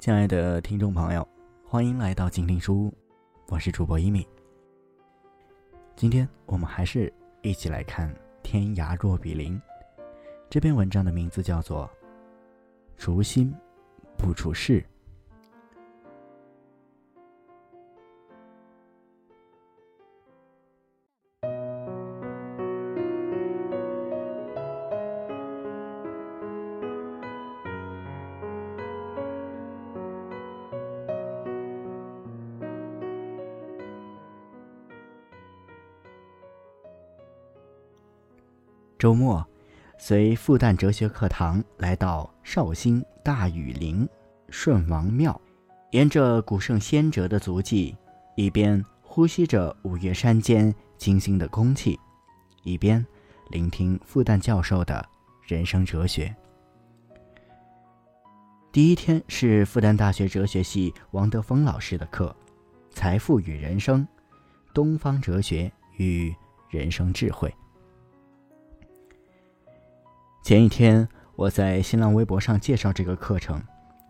[0.00, 1.28] 亲爱的听众朋友，
[1.62, 2.94] 欢迎来到静听书屋，
[3.48, 4.26] 我是主播一米。
[5.94, 7.12] 今天我们还是
[7.42, 8.08] 一起来看
[8.42, 9.60] 《天涯若比邻》
[10.48, 11.88] 这篇文章的名字叫做
[12.96, 13.54] “除心
[14.16, 14.82] 不除事”。
[39.00, 39.42] 周末，
[39.96, 44.06] 随复旦哲学课堂来到绍兴大禹陵
[44.50, 45.40] 顺王庙，
[45.92, 47.96] 沿着古圣先哲的足迹，
[48.36, 51.98] 一边呼吸着五岳山间清新的空气，
[52.62, 53.02] 一边
[53.48, 55.02] 聆听复旦教授的
[55.46, 56.36] 人生哲学。
[58.70, 62.36] 第一天是复旦大学哲学系王德峰老师的课，
[62.94, 64.06] 《财富与人生：
[64.74, 66.34] 东方哲学与
[66.68, 67.48] 人生智慧》。
[70.50, 73.62] 前一天，我在新浪微博上介绍这个课程，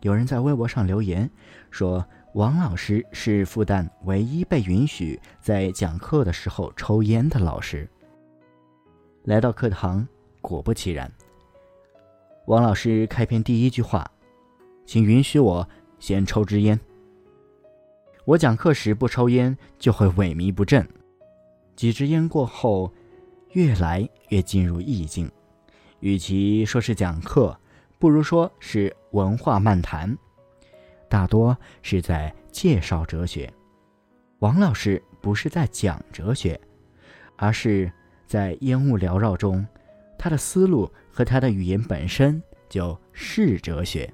[0.00, 1.30] 有人在微博上留言
[1.70, 7.88] 说，王老师是复旦唯一被允许在讲课的时候抽烟的老师。
[9.22, 10.04] 来到课堂，
[10.40, 11.08] 果不其然，
[12.46, 14.04] 王老师开篇第一句话
[14.84, 15.68] ：“请允许我
[16.00, 16.80] 先抽支烟。”
[18.26, 20.84] 我讲课时不抽烟就会萎靡不振，
[21.76, 22.92] 几支烟过后，
[23.52, 25.30] 越来越进入意境。
[26.04, 27.58] 与其说是讲课，
[27.98, 30.14] 不如说是文化漫谈，
[31.08, 33.50] 大多是在介绍哲学。
[34.40, 36.60] 王老师不是在讲哲学，
[37.36, 37.90] 而是
[38.26, 39.66] 在烟雾缭绕中，
[40.18, 44.12] 他的思路和他的语言本身就是哲学。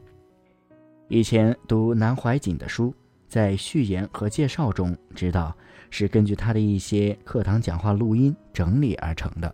[1.09, 2.94] 以前读南怀瑾的书，
[3.26, 5.53] 在序言和介绍中知道，
[5.91, 9.53] 是根据他的一些课堂讲话录音整理而成的。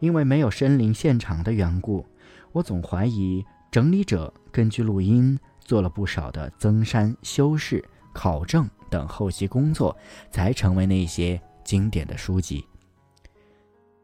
[0.00, 2.04] 因为没有身临现场的缘故，
[2.52, 9.96] 我总怀疑整理者根据录音做了不少的增删、修饰、考证等后期工作，
[10.30, 12.64] 才成为那些经典的书籍。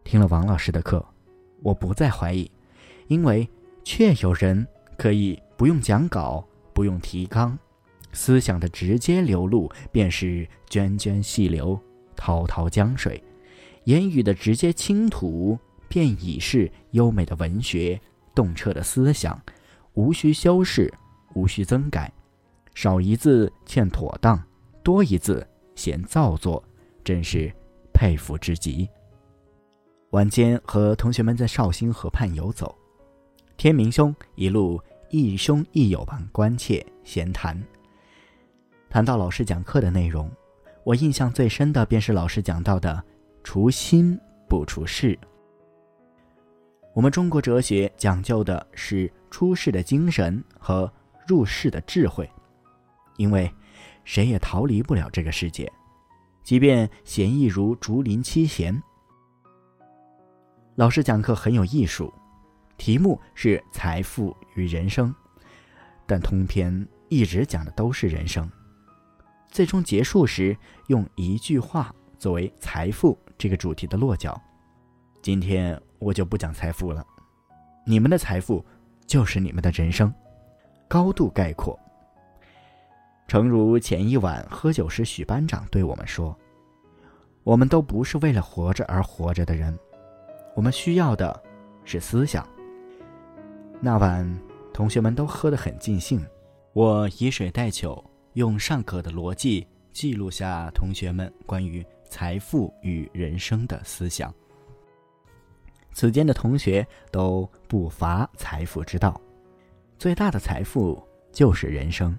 [0.03, 1.05] 听了王老师的课，
[1.62, 2.50] 我不再怀疑，
[3.06, 3.49] 因为
[3.82, 4.66] 确有人
[4.99, 7.59] 可以不用讲稿、不用提纲，
[8.12, 11.81] 思想的直接流露便是涓涓细流、
[12.15, 13.19] 滔滔江水；
[13.84, 15.59] 言语的直接倾吐。
[15.88, 18.00] 便已是优美的文学，
[18.34, 19.40] 洞彻的思想，
[19.94, 20.92] 无需修饰，
[21.34, 22.12] 无需增改，
[22.74, 24.42] 少一字欠妥当，
[24.82, 26.62] 多一字嫌造作，
[27.04, 27.52] 真是
[27.92, 28.88] 佩服之极。
[30.10, 32.76] 晚间和同学们在绍兴河畔游走，
[33.56, 34.80] 天明兄一路
[35.10, 37.60] 亦兄亦友般关切闲谈。
[38.88, 40.30] 谈到老师讲课的内容，
[40.84, 43.02] 我印象最深的便是老师讲到的
[43.42, 44.16] “除心
[44.48, 45.18] 不除事”。
[46.94, 50.91] 我们中国哲学讲究的是出世的精神和
[51.27, 52.31] 入世的智慧，
[53.16, 53.53] 因为
[54.05, 55.71] 谁也逃离不了这个世界，
[56.44, 58.81] 即便闲逸如竹林七贤。
[60.77, 62.15] 老师讲课很有艺术，
[62.78, 65.12] 题目是财富与人生，
[66.06, 68.49] 但通篇一直讲的都是人生，
[69.49, 70.56] 最终结束时
[70.87, 74.41] 用一句话作为财富这个主题的落脚。
[75.24, 75.80] 今天。
[76.00, 77.02] 我就不讲财富了，
[77.86, 78.62] 你们的财富
[79.06, 80.12] 就是你们的人生，
[80.86, 81.80] 高度概括。
[83.26, 86.38] 诚如前一晚喝酒时，许班长对我们说
[87.42, 89.74] ：“我们都不是为了活着而活着的人，
[90.54, 91.42] 我们需要的
[91.86, 92.46] 是思想。”
[93.80, 94.30] 那晚
[94.74, 96.22] 同学们都喝得很尽兴，
[96.74, 104.31] 我以水代酒，用上课的逻辑记录下同学们关于财富与人生的思想。
[105.94, 109.19] 此间的同学都不乏财富之道，
[109.96, 111.00] 最大的财富
[111.32, 112.14] 就是人生。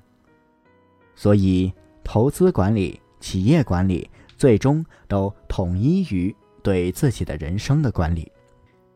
[1.14, 1.72] 所以，
[2.04, 6.34] 投资管理、企业管理最终都统一于
[6.64, 8.32] 对自己的人生的管理。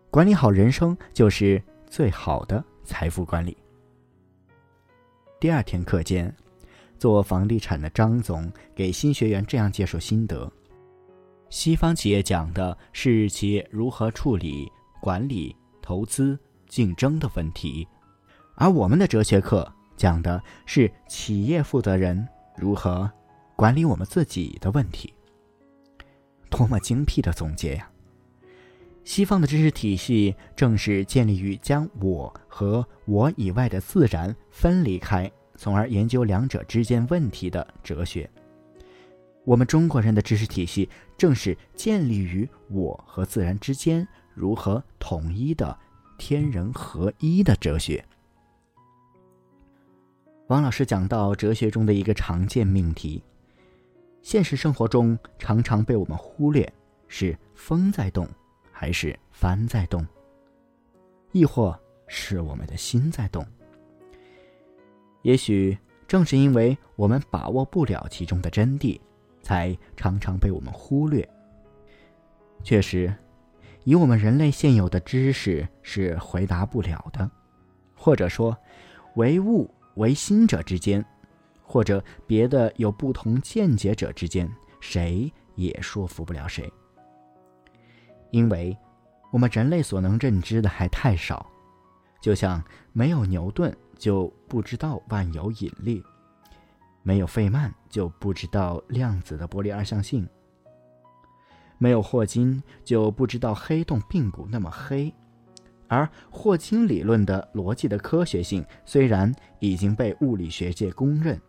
[0.10, 3.56] 管理好人生，就是最好的财富管理。
[5.40, 6.34] 第二天课间，
[6.98, 10.52] 做房地产的张总给新学员这样介绍心得。
[11.50, 16.38] 西方企业讲的是企业如何处理管理、投资、
[16.68, 17.88] 竞争的问题，
[18.56, 23.10] 而我们的哲学课讲的是企业负责人如何
[23.56, 25.12] 管理我们自己的问题。
[26.52, 27.90] 多么精辟的总结呀！
[29.04, 38.30] 西方的知识体系正是建立于将我和我以外的自然分离开，从而研究两者之间问题的哲学。
[39.50, 40.88] 我们中国人的知识体系
[41.18, 45.76] 正是建立于我和自然之间如何统一的
[46.20, 48.06] 天人合一的哲学。
[50.50, 53.24] 王老师讲到哲学中的一个常见命题，
[54.22, 56.72] 现实生活中常常被我们忽略：
[57.08, 58.30] 是风在动，
[58.72, 60.06] 还是帆在动？
[61.32, 61.76] 亦或
[62.06, 63.44] 是我们的心在动？
[65.24, 65.76] 也许
[66.08, 69.02] 正是因为我们把握不了其中的真谛。
[69.50, 71.28] 才常常被我们忽略。
[72.64, 73.12] 确实，
[73.84, 77.28] 以我们人类现有的知识是回答不了的，
[77.96, 78.56] 或者说，
[79.16, 81.04] 唯物唯心者之间，
[81.64, 84.48] 或者别的有不同见解者之间，
[84.80, 86.72] 谁也说服不了谁。
[88.30, 88.78] 因为，
[89.32, 91.44] 我们人类所能认知的还太少，
[92.22, 92.64] 就像
[92.94, 96.04] 没有牛顿就不知道万有引力。
[97.10, 100.28] 没有费曼就不知道量子的波粒二象性；
[101.80, 105.12] 没有霍金就不知道黑洞并不那么黑。
[105.88, 111.42] 而霍金理论的逻辑的科学性虽然已经被物理学界公认，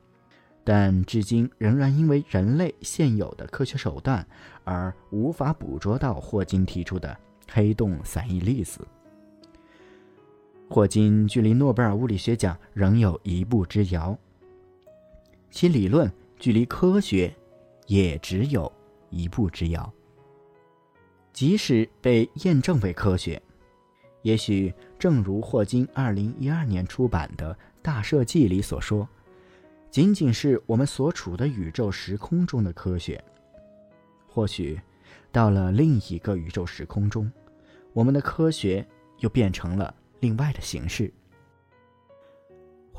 [0.65, 4.27] 但至今仍然因为人类现有的科学手段
[4.65, 7.15] 而无法捕捉到霍金提出的
[7.51, 8.81] 黑洞散逸粒子。
[10.71, 14.17] 霍金距离诺贝尔物理学奖仍有一步之遥。
[15.51, 17.35] 其理论距离科学
[17.87, 18.71] 也只有
[19.11, 19.93] 一步之遥。
[21.33, 23.41] 即使被验证为科学，
[24.23, 29.09] 也许正如霍金二零一二年出版的《大设计》里所说，
[29.91, 33.23] 仅仅是我们所处的宇宙时空中的科学。
[34.27, 34.81] 或许
[35.33, 37.31] 到了另一个宇宙时空中，
[37.93, 38.87] 我们的科学
[39.19, 41.13] 又变成了另外的形式。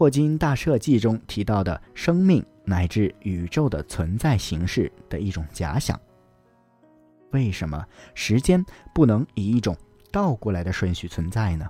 [0.01, 6.01] 霍金大设计中提到的生命乃至宇宙的存在形式的一种假想。
[7.29, 8.65] 为什么时间
[8.95, 9.77] 不能以一种
[10.11, 11.69] 倒过来的顺序存在呢？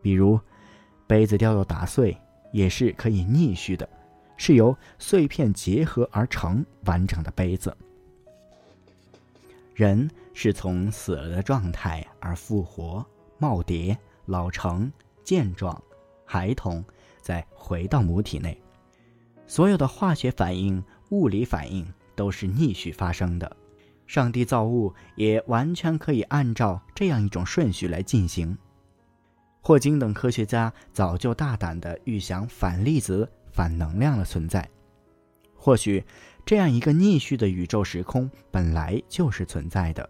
[0.00, 0.38] 比如，
[1.08, 2.16] 杯子掉落打碎
[2.52, 3.88] 也是可以逆序的，
[4.36, 7.76] 是由碎片结合而成完整的杯子。
[9.74, 13.04] 人是从死了的状态而复活、
[13.40, 14.88] 耄耋、老成、
[15.24, 15.82] 健壮、
[16.24, 16.80] 孩童。
[17.28, 18.58] 再回到母体内，
[19.46, 21.86] 所有的化学反应、物理反应
[22.16, 23.56] 都是逆序发生的。
[24.06, 28.56] 上帝造物也完全可以按照这样一种顺序来进行。
[29.60, 34.66] 霍金等科学家早就大胆地预想反粒子、反能量的存在。
[35.54, 36.02] 或许，
[36.46, 40.08] 这样一个逆序的宇宙时空本来就是存在的，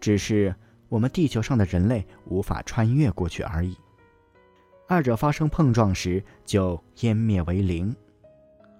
[0.00, 0.56] 只是
[0.88, 3.76] 我们地球上的人类无法穿越过去而已。
[4.88, 7.94] 二者发生碰撞时就湮灭为零，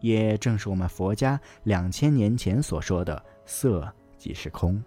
[0.00, 4.82] 也正是我们佛家两千年前所说的“色即是空”。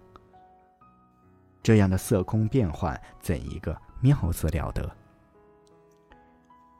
[1.62, 4.90] 这样的色空变换，怎一个妙字了得！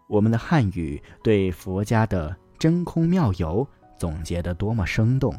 [0.08, 5.38] 我们的汉语对佛家的真空妙有总结得多么生动！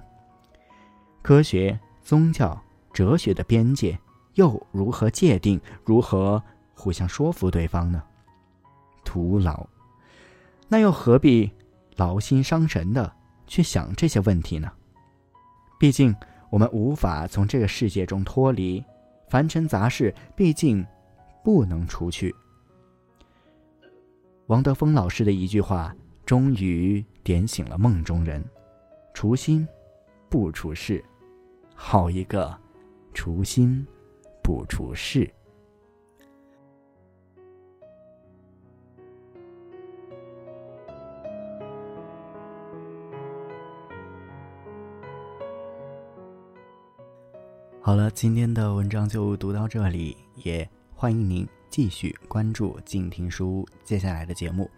[1.24, 2.62] 科学、宗教、
[2.94, 3.98] 哲学的边界
[4.36, 5.60] 又如何界定？
[5.84, 6.42] 如何
[6.76, 8.04] 互相说服对方呢？
[9.12, 9.68] 徒劳，
[10.70, 11.52] 那又何必
[11.98, 13.14] 劳心伤神的
[13.46, 14.72] 去想这些问题呢？
[15.78, 16.16] 毕竟
[16.50, 18.82] 我们无法从这个世界中脱离，
[19.28, 20.86] 凡尘杂事毕竟
[21.44, 22.34] 不能除去。
[24.46, 25.94] 王德峰老师的一句话，
[26.26, 28.42] 终于点醒了梦中人：
[29.14, 29.68] 除心，
[30.30, 31.04] 不除事。
[31.76, 32.58] 好一个
[33.14, 33.86] 除心
[34.42, 35.30] 不除事！
[47.84, 54.70] 好了，今天的文章就读到这里，也欢迎您继续关注静听书屋接下来的节目。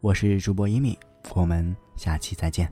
[0.00, 0.98] 我是主播一米，
[1.36, 2.68] 我们下期再见。